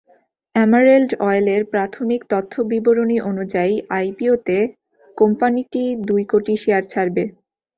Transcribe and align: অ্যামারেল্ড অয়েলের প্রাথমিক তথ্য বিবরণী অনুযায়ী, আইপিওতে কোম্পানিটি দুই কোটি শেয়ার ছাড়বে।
অ্যামারেল্ড 0.55 1.11
অয়েলের 1.21 1.61
প্রাথমিক 1.73 2.21
তথ্য 2.29 2.53
বিবরণী 2.71 3.17
অনুযায়ী, 3.29 3.73
আইপিওতে 3.97 4.57
কোম্পানিটি 5.17 5.83
দুই 6.07 6.23
কোটি 6.31 6.53
শেয়ার 6.63 6.83
ছাড়বে। 6.91 7.23